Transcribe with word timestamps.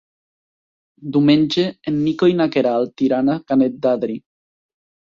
Diumenge 1.17 1.67
en 1.91 2.01
Nico 2.07 2.31
i 2.33 2.35
na 2.41 2.49
Queralt 2.57 3.07
iran 3.11 3.31
a 3.37 3.41
Canet 3.53 3.79
d'Adri. 3.87 4.21